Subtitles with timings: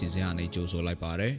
[0.00, 1.34] စီစဉ်အနေကြိုဆိုလိုက်ပါတယ်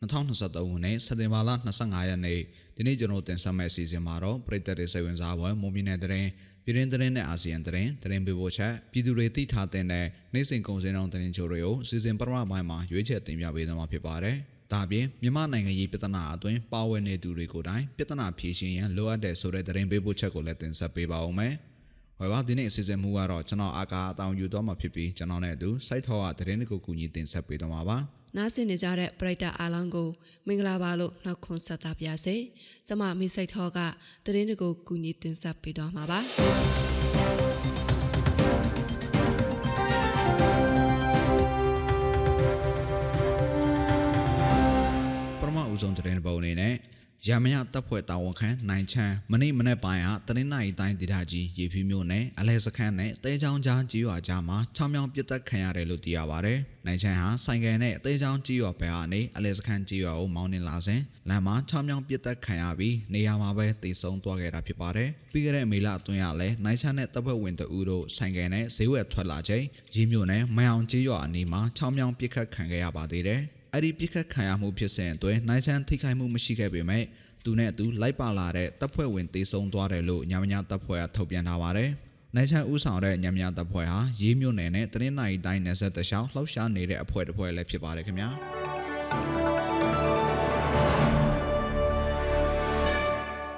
[0.00, 1.50] 2023ခုနှစ်စက်တင်ဘာလ
[1.80, 2.40] 25ရက်နေ့
[2.76, 6.28] ဒီနေ့ကျွန်တော်တင်ဆက်မယ့်အစီအစဉ်မှာတော့ပြည်သက်တွေစိတ်ဝင်စားဖွယ်မွန်ပြည်နယ်သတင်း
[6.64, 14.36] ပြည်တွင်းသတင်းနဲ့အာဆီယံသတင်းသတင်းပေးပို့ချက်ပြည်သူတွေသိထားတဲ့နိုင်စဉ်ကုန်စည်နှုန်းသတင်းချို့တွေကိုစီစဉ်ပထမပိုင်းမှာရွေးချယ်တင်ပြပေးသွားမှာဖြစ်ပါတယ်
[14.72, 21.54] ဒါပြင်မြန်မာနိုင်ငံရေးပြည်ထနာအတွင်းပါဝင်နေသူတွေကိုယ်တိုင်ပြည်ထနာဖြည့်ရှင်ရန်လိုအပ်တဲ့ဆိုတဲ့သတင်းပေးပို့ချက်ကိုလည်းတင်ဆက်ပေးပါဦးမယ်။
[22.22, 27.96] ဟောပါဒီနေ့အစီအစဉ်မူကတော့ကျွန်တော်အာကာအတောင်ယူတော့မှာဖြစ်ပြီးကျွန်တော်နဲ့အတူစိုက်ထောကသတင်းတွေကိုကူညီတင်ဆက်ပေးတော့မှာပါ
[28.36, 30.08] နားဆင်နေကြတဲ့ပရိသတ်အားလုံးကို
[30.46, 32.36] မင်္ဂလာပါလို့နှောက်ခွန်းဆက်တာပါစေ။
[32.86, 33.78] ကျွန်မမိစိတ်ထောက
[34.24, 36.20] သတင်းတွေကိုကူညီတင်ဆက်ပေးတော့မှာပါ။
[45.40, 46.74] ပထမဦးဆုံးသတင်းပုံအနေနဲ့
[47.28, 56.54] ရမယတပ်ဖွဲ့တာဝန်ခံနိုင်ချမ်းမနေ့မနေ့ပိုင်းဟာတနင်္လာရီတိုင်းဒေသကြီးရေဖြူမြို့နယ်အလဲစခန်းနဲ့တဲချောင်းကြားကြီးရွာကြားမှာချောင်းမြောင်းပစ်တက်ခံရတယ်လို့သိရပါဗျ။
[56.86, 77.04] နိုင်ချမ်းဟာဆိုင်ကယ်နဲ့တဲချောင်းကြီးရွာဘက်ကနေအလဲစခန်းကြီးရွာကိုမောင်းနှင်လာစဉ်လမ်းမှာချောင်းမြောင်းပစ်တက်ခံရပြီးနေရာမှာပဲတေဆုံးသွားခဲ့တာဖြစ်ပါတယ်။ပြီးခဲ့တဲ့မေလအတွင်းကလည်းနိုင်ချမ်းနဲ့တပ်ဖွဲ့ဝင်တအူးတို့ဆိုင်ကယ်နဲ့ဈေးဝယ်ထွက်လာချိန်ရေမြို့နယ်မယောင်ကြီးရွာအနီးမှာချောင်းမြောင်းပစ်ခတ်ခံခဲ့ရပါသေးတယ်။ အဲ့ဒီပြစ်ခတ်ခံရမှုဖြစ်စဉ်အတွင်းနိုင်ချမ်းထိခိုက်မှုမရှိခဲ့ပေမဲ့
[77.44, 81.90] သူနဲ့အတူလိုက်ပါလာတဲ့တပ်ဖွဲ့ဝင်တေဆုံးသွားတယ်လို့ညမညာတပ်ဖွဲ့ကထုတ်ပြန်ထားပါတယ်။
[82.36, 88.28] နိုင်ချန်ဦးဆောင်တဲ့ညမညာတပ်ဖွဲ့ဟာရေးမြို့နယ်နဲ့တနင်္လာရီတိုင်းနယ်စပ်တခြားလှောက်ရှားနေတဲ့အဖွဲ့တစ်ဖွဲ့လည်းဖြစ်ပါတယ်ခင်ဗျာ။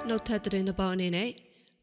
[0.09, 1.29] နောက်ထပ်သတင်းတစ်ပေါက်အနေနဲ့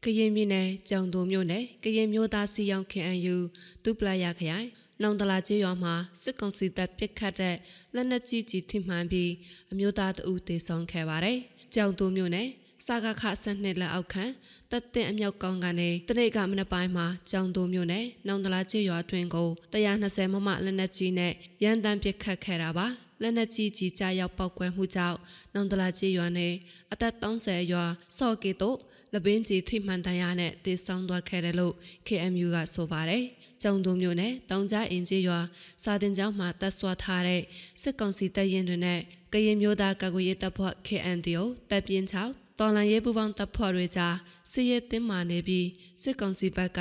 [0.05, 3.37] ကရင်ပြည်နယ်ကြောင်တုံမြို့နယ်ကရင်မျိုးသားစီယောင် KNU
[3.83, 4.67] ဒုပလာရခရိုင်
[5.01, 7.55] နောင်တလာကျေးရွာမှာစစ်ကောင်စီတပ်ပစ်ခတ်တဲ့
[7.95, 9.31] လက်နက်ကြီးကြီးထိမှန်ပြီး
[9.71, 11.37] အမျိုးသားတဦးသေဆုံးခဲ့ပါတယ်။
[11.75, 12.47] ကြောင်တူမြို့နယ်
[12.85, 14.25] စာကခဆက်နှစ်လက်အောက်ခံ
[14.71, 21.33] တက်တဲ့အမြောက်ကောင်းကနေတနေ့ကမနက်ပိုင်းမှာကြောင်တူမြို့နယ်နောင်တလာချေရွာတွင်ကို120မမလက်နက်ကြီးနဲ့
[21.63, 22.87] ရန်တမ်းပစ်ခတ်ခဲ့တာပါ
[23.21, 25.17] လက်နက်ကြီးကြီးကြားရောက်ပောက်ကွဲမှုကြောင့်
[25.53, 26.53] နောင်တလာချေရွာနယ်
[26.93, 27.85] အသက်30ရွာ
[28.17, 28.77] စော့ကီတို့
[29.13, 31.73] လပင်းကြီးထိမှန်တန်ရနဲ့တေဆောင်သွားခဲ့တယ်လို့
[32.07, 33.23] KMU ကဆိုပါတယ်
[33.61, 35.39] ကျုံသူမျိုးနဲ့တောင်ကြားအင်ကြီးရွာ
[35.83, 37.41] စာတင်ကျောင်းမှာတပ်ဆွာထားတဲ့
[37.81, 38.99] စစ်ကောင်စီတပ်ရင်တွေနဲ့
[39.33, 44.15] ကရင်မျိုးသားကာကွယ်ရေးတပ်ဖွဲ့ KNDO တပ်ပြင်းချောက်တော်လန်ရေးပူပေါင်းတပ်ဖွဲ့တွေကြား
[44.51, 45.67] စစ်ရေးတင်းမာနေပြီး
[46.01, 46.79] စစ်ကောင်စီဘက်က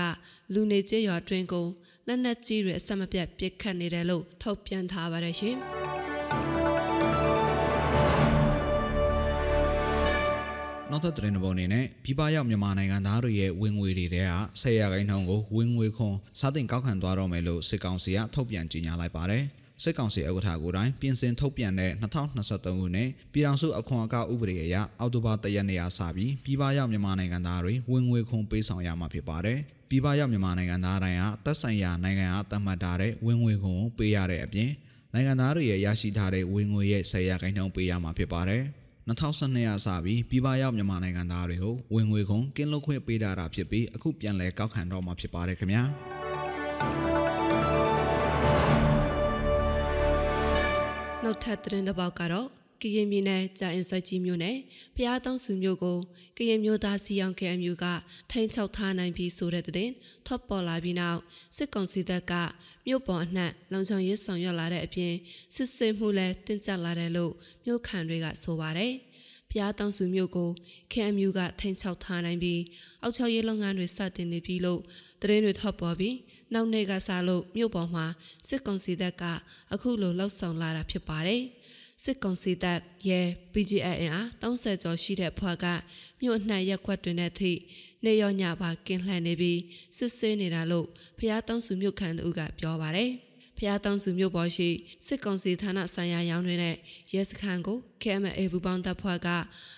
[0.52, 1.66] လူနေကျေးရွာတွင်ကို
[2.06, 5.58] လက်နက်ကြီးတွေအဆက်မပြတ်ပစ်ခတ်နေတယ်လို့ထုတ်ပြန်ထားပါတယ်ရှင်။
[10.92, 19.44] နောက်ထပ်သတင်းပေါ်အနေနဲ့ပြည်ပရောက်မြန်မာနိုင်ငံသားတွေရဲ့ဝင်ငွေတွေထဲက10ရာခိုင်နှုန်းကိုဝင်ငွေခွန်စားတင်ကောက်ခံသွားတော့မယ်လို့စစ်ကောင်စီကထုတ်ပြန်ကြေညာလိုက်ပါတယ်။
[19.82, 29.58] စစ်ကောင်စီဥက္ကဋ္ဌကိုယ်တိုင်ပြင်ဆင်ထုတ်ပြန်တဲ့2023ခုနှစ်ပြည်ထောင်စုအခွန်အကောက်ဥပဒေအရအောက်တိုဘာ1ရက်နေ့ကစပြီးပြည်ပရောက်မြန်မာနိုင်ငံသားတွေဝင်ငွေခွန်ပေးဆောင်ရမှာဖြစ်ပါတယ်။
[29.90, 34.70] ပြည်ပရောက်မြန်မာနိုင်ငံသားတိုင်းဟာသက်ဆိုင်ရာနိုင်ငံအားသတ်မှတ်ထားတဲ့ဝင်ငွေခွန်ကိုပေးရတဲ့အပြင်
[35.14, 38.64] နိုင်ငံသားတွေရဲ့ရရှိထားတဲ့ဝင်ငွေရဲ့10ရာခိုင်နှုန်းပေးရမှာဖြစ်ပါတယ်။
[39.10, 45.82] 2012ရာစပြီးပြည်ပရောက်မြန်မာနိုင်ငံသားတွေကိုဝင်ငွေခွန်ကင်းလွတ်ခွင့်ပေးတာဖြစ်ပြီးအခုပြန်လည်ကောက်ခံတော့မှာဖြစ်ပါတယ်ခင်ဗျာ
[51.24, 52.48] နောက်ထပ်သတင်းတစ်ပေါက်ကတော့
[52.82, 54.56] ကရင်ပြည်နယ်ကြာအင်ဆွဲကြီးမြို့နယ်
[54.96, 55.98] ဖျားတောင်းစုမြို့ကို
[56.36, 57.86] ကရင်မျိုးသားစီအောင် KMU က
[58.30, 59.90] ထိန်းချုပ်ထားနိုင်ပြီးဆိုတဲ့တဲ့
[60.26, 61.20] ထွက်ပေါ်လာပြီးနောက်
[61.56, 62.32] စစ်ကောင်စီတပ်က
[62.86, 65.14] မြို့ပေါ်အနှံ့လုံခြုံရေးဆောင်ရွက်လာတဲ့အပြင်
[65.54, 67.32] စစ်ဆေးမှုလည်းတင်းကျပ်လာတယ်လို့
[67.64, 68.94] မြို့ခံတွေကဆိုပါတယ်။
[69.50, 70.50] ဖျားတောင်းစုမြို့ကို
[70.92, 72.60] KMU ကထိန်းချုပ်ထားနိုင်ပြီး
[73.02, 74.80] အောက်ချောရေးလုပ်ငန်းတွေစတင်နေပြီလို့
[75.22, 76.16] သတင်းတွေထွက်ပေါ်ပြီး
[76.54, 78.06] နောက်နေ့ကစလို့မြို့ပေါ်မှာ
[78.48, 79.24] စစ်ကောင်စီတပ်က
[79.72, 81.42] အခုလိုလှုပ်ဆောင်လာတာဖြစ်ပါတယ်။
[82.02, 83.20] စစ်ကောင်စီတပ်ရဲ
[83.52, 85.66] PGN အား30ကျော်ရှိတဲ့ဖွဲ့က
[86.20, 87.52] မြို့အနှံ့ရက်ခွက်တွင်တဲ့အထိ
[88.04, 89.60] နေရောညပါကင်းလှန်နေပြီး
[89.96, 90.86] စစ်ဆေးနေတာလို့
[91.18, 93.10] ဖျားတောင်းစုမြို့ခံတို့ကပြောပါတယ်။
[93.58, 94.68] ဖျားတောင်းစုမြို့ပေါ်ရှိ
[95.06, 96.76] စစ်ကောင်စီဌာနဆိုင်ရာရောင်းတွေနဲ့
[97.12, 99.28] ရဲစခန်းကို KMA ဘူပေါင်းတပ်ဖွဲ့က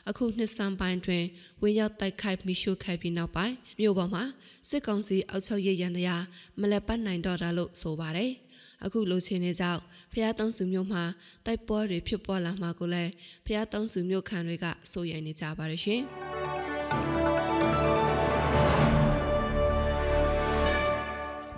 [0.08, 1.24] အခုနှစ်စံပိုင်းတွင်
[1.62, 4.24] ဝင်ရောက်တိုက်ခိုက်မိရှုခိုက်ပြီးနောက်ပိုင်းမြို့ပေါ်မှာ
[4.68, 6.24] စစ်ကောင်စီအောက်ချုပ်ရေးရန်တရား
[6.60, 8.32] မလက်ပတ်နိုင်တော့တာလို့ဆိုပါတယ်။
[8.84, 9.80] အခုလိုချင်နေကြောက်
[10.12, 11.02] ဖះတောင်းစုမျိုးမှာ
[11.46, 13.10] တိုက်ပွဲတွေဖြစ်ပေါ်လာမှာကိုလည်း
[13.46, 16.02] ဖះတောင်းစုမျိုးခံတွေကစိုးရိမ်နေကြပါတယ်ရှင်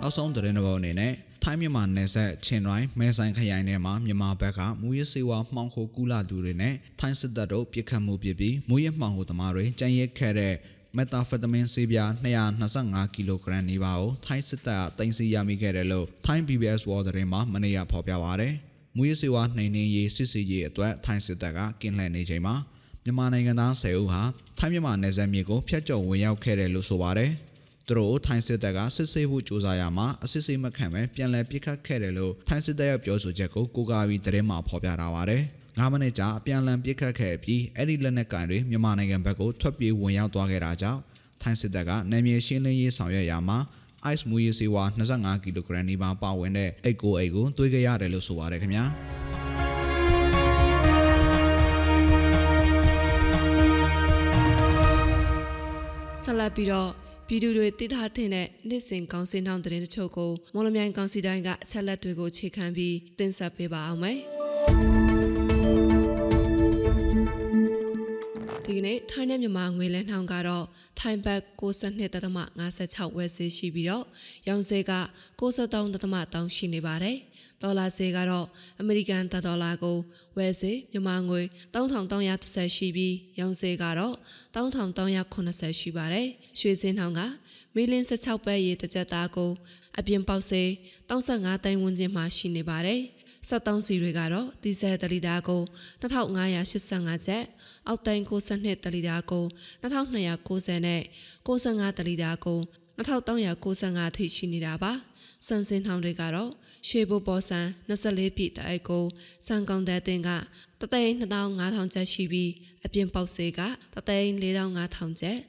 [0.01, 1.13] နောက်ဆုံးသတင်းတော်အနေနဲ့
[1.43, 10.53] ထိုင်းမြန်မာနယ်စပ်ချင်းရိုင်းမဲဆိုင်ခရိုင်ထဲမှာမြန်မာဘက်ကမူရစေဝါမှောင်ခိုကူလာသူတွေနဲ့ထိုင်းစစ်တပ်တို့ပြစ်ခတ်မှုဖြစ်ပြီးမူရမှောင်ခိုသမားတွေကြံရက်ခဲ့တဲ့
[10.97, 12.09] မက်တာဖက်တမင်ဆေးပြား
[12.63, 18.53] 225ကီလိုဂရမ်နီးပါးကိုထိုင်းစစ်တပ်ကတင်စီရမိခဲ့တယ်လို့ထိုင်း PBS World သတင်းမှာမနေ့ကဖော်ပြပါရယ်။
[18.95, 22.55] မူရစေဝါနှိမ်နှင်းရေးစစ်စီရေးအတွက်ထိုင်းစစ်တပ်ကကင်းလှည့်နေချိန်မှာ
[23.03, 24.21] မြန်မာနိုင်ငံသား10ဦးဟာ
[24.59, 27.31] ထိုင်းမြန်မာနယ်စပ်မြေကိုဖျက်ကျော်ဝင်ရောက်ခဲ့တယ်လို့ဆိုပါရယ်။
[27.87, 35.43] သူတို့ထိုင်းစစ်တပ်ကစစ်ဆေးဖို့ကြိုးစားရမှာအစစ်ဆေးမခံပဲပြန်လည်ပြစ်ခတ်ခဲ့တယ်လို့ထိုင်းစစ်တပ်ရဲ့ပြောဆိုချက်ကိုကိုးကားပြီးသတင်းမှာဖော်ပြထားပါတယ်။
[35.77, 41.01] 9မိနစ်ကြာအပြန်အလှန်ပြစ်ခတ်ခဲ့ပြီးအဲ့ဒီလက်နက်ကင်တွေမြန်မာနိုင်ငံဘက်ကိုထွက်ပြေးဝင်ရောက်သွားခဲ့တာကြောင့်
[41.41, 43.57] ထိုင်းစစ်တပ်ကနယ်မြေရှင်းလင်းရေးဆောင်ရွက်ရမှာ
[44.13, 48.85] ice မူရစီဝါ25ကီလိုဂရမ်နီးပါးပါဝင်တဲ့အိတ်ကိုအိတ်ကိုတွေးကြရတယ်လို့ဆိုပါတယ်ခင်ဗျာ။
[56.21, 56.91] ဆက်လက်ပြီးတော့
[57.27, 58.29] ပြည်သူတွေတည်ထားတဲ့
[58.69, 64.19] နေ့စဉ်ကောင်းစင်ထောင်တဲ့တချို့ကိုမော်လမြိုင်ကောင်စီတိုင်းကအချက်လက်တွေကိုခြေခံပြီးတင်ဆက်ပေးပါအောင်မယ်။
[68.85, 70.65] နေ့ထိုင်းနဲ့မြန်မာငွေလဲနှောင်းကတော့
[70.99, 74.05] ထိုင်းဘတ်62.56ဝယ်ဆေးရှိပြီးတော့
[74.47, 74.93] ရောင်းဈေးက
[75.39, 77.17] 63.3ရှိနေပါတယ်။
[77.61, 78.47] ဒေါ်လာဈေးကတော့
[78.79, 79.97] အမေရိကန်ဒေါ်လာကို
[80.37, 81.41] ဝယ်ဈေးမြန်မာငွေ
[81.73, 84.15] 3330ရှိပြီးရောင်းဈေးကတော့
[84.55, 86.27] 3380ရှိပါတယ်။
[86.59, 87.21] ရွှေဈေးနှောင်းက
[87.75, 89.51] မီလင်း16ပဲရေတစ်ကြက်သားကို
[89.97, 90.69] အပြင်ပေါက်ဈေး
[91.09, 93.01] 35သိန်းဝန်းကျင်မှာရှိနေပါတယ်။
[93.49, 95.61] 73စီတွေကတော့ဒီဇယ်တလီတာကို
[96.01, 97.43] 2585ကျပ်
[97.87, 99.45] အောက်တိန်62တလီတာကို
[99.81, 101.01] 2290နဲ့
[101.47, 102.59] 65တလီတာကို
[102.97, 104.93] 2395ထိရှိနေတာပါ
[105.47, 106.51] စံစင်ထောင်တွေကတော့
[106.87, 109.05] ရွှေဘိုပေါ်ဆန်24ပြည့်တိုက်ကို
[109.47, 110.29] စံကောင်တဲ့တင်က
[110.81, 112.51] တသိန်း2500ကျပ်ရှိပြီး
[112.85, 113.59] အပြင်ပေါက်စေက
[113.95, 115.39] တသိန်း4500ကျပ်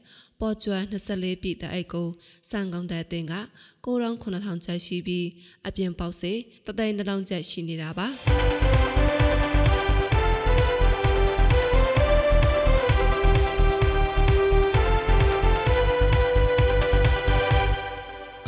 [0.41, 2.09] ပေါ်ကျွမ်း24ပြည့်တိုက်ကို
[2.51, 3.35] စံကောင်တဲ့တင်က
[3.85, 5.27] 9900ကျပ်ရှိပြီး
[5.69, 6.33] အပြင်ပေါက်စေ
[6.67, 8.07] တသိန်း1000ကျပ်ရှိနေတာပါ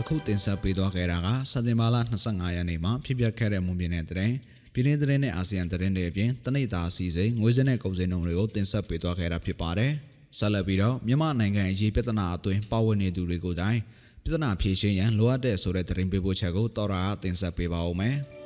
[0.01, 1.97] အခုတင်ဆက်ပေးသွားခဲ့တာကစက်တင်ဘာလ
[2.27, 4.33] 25ရက်နေ့မှာဖြစ်ပျက်ခဲ့တဲ့မွန်ပြည်နယ်တဲ့
[4.73, 9.93] ပြည်내သတင်းနဲ့အာဆီယံသတင်းတွေအပြင်တနိတာအစည်းစိမ်ငွေစင်းနဲ့ကုန်စည်နှုန်းတွေကိုတင်ဆက်ပေးသွားခဲ့တာဖြစ်ပါတယ်။
[10.39, 13.79] ဆက်လက်ပြီးတော့မြန်မာနိုင်ငံအရေးပြဿနာအတွင်းပါဝင်နေသူတွေကိုတိုင်
[14.25, 18.17] ပြဿနာဖြေရှင်းရန်လိုအပ်တဲ့ဆိုတဲ့သတင်းပေးပို့ချက်ကိုတော်ရာတင်ဆက်ပေးပါဦးမယ်။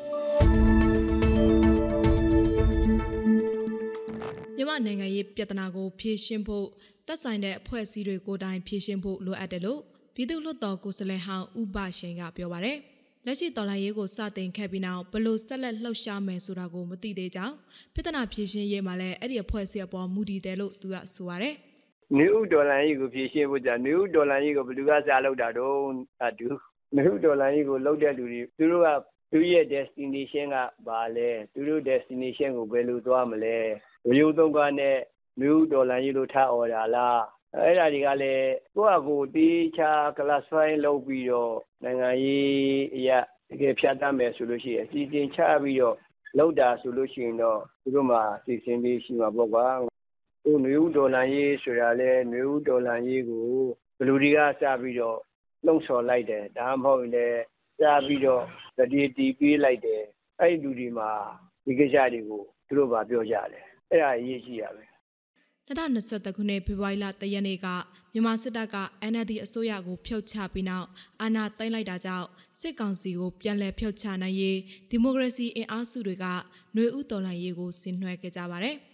[4.57, 6.67] မြန်မာနိုင်ငံရေးပြဿနာကိုဖြေရှင်းဖို့
[7.07, 9.81] သက်ဆိုင်တဲ့အဖွဲ့အစည်းတွေကိုတိုင်ဖြေရှင်းဖို့လိုအပ်တယ်လို့
[10.15, 12.79] ပြည်သူ့လွှတ်တော်ကိုယ်စားလှယ်ဟောင်းဥပရှိန်ကပြောပါရယ်
[13.27, 17.55] လက်ရှိတော်လှန်ရေးကိုစတင်ခဲ့ပြီးနောက်ဘလို့ဆက်လက်လှုပ်ရှားမယ်ဆိုတာကိုမသိသေးကြောင်း
[17.95, 21.57] ပြဿနာဖြေရှင်းရေးမှာလည်းအဲ့ဒီအဖွဲ့အစည်းအပေါ်မူတည်တယ်လို့သူကဆိုပါရယ်
[22.19, 25.79] နယူးဒေါ်လာကြီးကိုဖြည့်ရှင်းဖို့ကြာနယူးဒေါ်လာကြီးကိုဘယ်သူကစားလောက်တာတော့
[26.25, 26.49] အတူ
[26.97, 28.89] နယူးဒေါ်လာကြီးကိုလောက်တဲ့လူတွေသူတို့က
[29.33, 30.57] သူရဲ့ destination က
[30.87, 33.57] ဘာလဲသူတို့ destination ကိုဘယ်လိုသွားမလဲ
[34.19, 34.97] ရိုးသုံးကားနဲ့
[35.41, 37.23] နယူးဒေါ်လာကြီးလို့ထားអော်တာလား
[37.57, 43.19] အဲ့ဒါတွေကလည်းကိုယ့်အကိုတေးချာ classify လုပ်ပြီးတော့နိုင်ငံရေးအရာ
[43.51, 45.97] တကယ်ဖြတ်တတ်မယ်ဆိုလို့ရှိရင်အစီအစဉ်ချပြီးတော့
[46.39, 49.92] လောက်တာဆိုလို့ရှိရင်တော့သူတို့မှာစီစဉ်လေးရှိမှာပေါ့ကွာ
[50.43, 53.49] ဟိုနွေဦးဒေါ်လာရေးဆိုတာလဲနွေဦးဒေါ်လာရေးကို
[53.99, 55.19] ဘလူတွေကစပြီးတော့
[55.67, 57.41] လုံဆော်လိုက်တယ်ဒါမှမဟုတ်လည်း
[57.81, 58.45] စပြီးတော့
[58.79, 60.03] တတိတီးပေးလိုက်တယ်
[60.41, 61.11] အဲ့ဒီလူတွေမှာ
[61.65, 64.85] ဒီကိစ္စတွေကိုသူတို့ကပြောကြတယ်အဲ့ဒါအရေးကြီးရပဲ
[65.69, 67.67] 2023ခုနှစ်ဖေဖော်ဝါရီလ3ရက်နေ့က
[68.13, 68.77] မြန်မာစစ်တပ်က
[69.13, 70.87] NLD အစိုးရကိုဖျောက်ချပြီးနောက်
[71.21, 72.27] အာဏာသိမ်းလိုက်တာကြောင့်
[72.61, 74.59] စစ်ကောင်စီကိုပြန်လည်ဖျောက်ချနိုင်ရေး
[74.91, 78.77] ဒီမိုကရေစီအင်အားစုတွေကຫນွေဥတော်လှန်ရေးကိုဆင်နွှဲခဲ့ကြပါတယ်။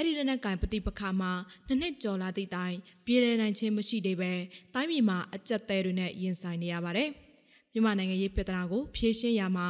[0.00, 1.32] အဲ့ဒီတဲ့နဲ့ကင်ပฏิပခါမှာ
[1.66, 2.76] နှစ်နှစ်ကျော်လာသည့်တိုင်
[3.06, 4.32] ပြည်လဲနိုင်ခြင်းမရှိသေးပဲ
[4.74, 7.08] တိုင်းပြည်မှာအကြက်သေးတွေနဲ့ရင်ဆိုင်နေရပါတယ်။
[7.72, 9.66] မြန်မာနိုင်ငံရေးပြဿနာကိုဖြေရှင်းရမှာ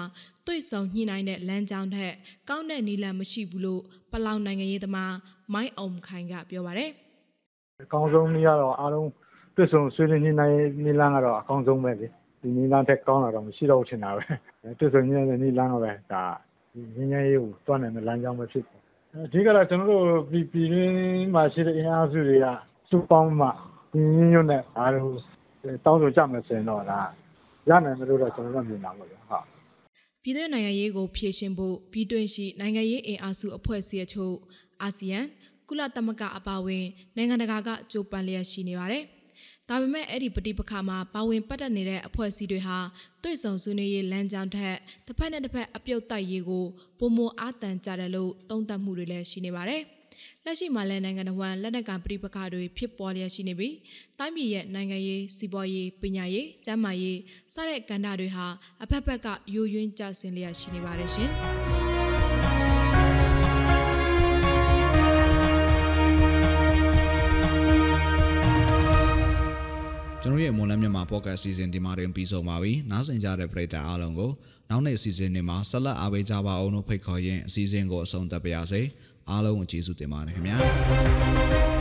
[0.46, 2.12] တွေ့ဆုံညှိနှိုင်းတဲ့လမ်းကြောင်းထက်
[2.48, 5.14] ကောင်းတဲ့နည်းလမ်းမရှိဘူးလို့ပလောင်နိုင်ငံရေးသမား
[5.52, 6.90] မိုင်းအောင်ခိုင်ကပြောပါတယ်။
[7.82, 9.08] အကောင်းဆုံးနည်းကတော့အားလုံး
[9.56, 12.06] တွေ့ဆုံဆွေးနွေးညှိနှိုင်းနည်းလမ်းကတော့အကောင်းဆုံးပဲလေ။
[12.40, 14.24] ဒီနည်းလမ်းထက်ကောင်းတာတော့မရှိတော့ချင်တာပဲ။
[14.78, 16.22] တွေ့ဆုံညှိနှိုင်းတဲ့နည်းလမ်းကပဲဒါ
[16.96, 18.79] ငင်းငယ်ရေးကိုတွန်းနိုင်တဲ့လမ်းကြောင်းပဲဖြစ်တယ်။
[19.16, 22.46] အဓိကတော့ ကျွန်တော်တို့ ပြည်ပြည်ရင်းမှာရှိတဲ့ အင်အားစုတွေက
[22.90, 23.46] စုပေါင်းမှ
[23.94, 25.14] ညီညွတ်တဲ့အားလုံး
[25.84, 27.00] တောင်းဆိုကြမယ်ဆိုရင်တော့ဒါ
[27.68, 29.44] ရနိုင်မယ်လို့တော့ ကျွန်တော်တို့ မြင်တာပေါ့ဗျာဟုတ်
[30.22, 34.34] ပြည်သူနိုင်ငံရေးကို ဖြည့်ရှင်ဖို့ ပြည်တွင်းရှိ နိုင်ငံရေးအင်အားစု အဖွဲ့အစည်းအချို့
[34.82, 35.20] အာဆီယံ
[35.68, 36.86] ကုလသမဂ္ဂ အပါအဝင်
[37.16, 39.04] နိုင်ငံတကာက ကြိုးပမ်းလျက်ရှိနေပါတယ်။
[39.70, 42.78] ဒါပေမဲ့အဲ့ဒီပဋိပက္ခမှာပါဝင်ပတ်သက်နေတဲ့အဖွဲ့အစည်းတွေဟာ
[43.22, 46.66] တွေ့ဆုံဆွေးနွေးရေးလမ်းကြောင်းထက်တစ်ဖက်နဲ့တစ်ဖက်အပြုတ်တိုက်ရေးကို
[46.98, 49.82] ပုံမအားတန်ကြတယ်လို့သုံးသပ်မှုတွေလည်းရှိနေပါတယ်။
[50.44, 53.74] လက်ရှိမှာလည်းနိုင်ငံတော်လက်နက်ကပြိပခါတွေဖြစ်ပေါ်လျက်ရှိနေပြီး
[54.18, 57.18] တိုင်းပြည်ရဲ့နိုင်ငံရေးစီးပွားရေးပညာရေးကျန်းမာရေး
[57.54, 58.46] စတဲ့ကဏ္ဍတွေဟာ
[58.82, 61.30] အဖက်ဖက်ကယိုယွင်းကျဆင်းလျက်ရှိနေပါတယ်ရှင်
[70.22, 74.30] ကျွန်တော်ရဲ့မွန်လန်းမြန်မာပေါ့ကတ်စီစဉ်ဒီမှာတင်ပြီးဆုံးပါပြီ။နားဆင်ကြတဲ့ပရိသတ်အားလုံးကို
[74.70, 78.80] နောက်နေ့စီစဉ်တွေမှာဆက်လက်အားပေးကြပါအောင်လို့ဖိတ်ခေါ်ရင်းအစီအစဉ်ကိုအဆုံးသတ်ပါရစေ။
[79.30, 81.79] အားလုံးကိုကျေးဇူးတင်ပါတယ်ခင်ဗျာ